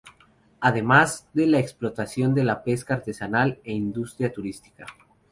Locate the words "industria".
3.73-4.33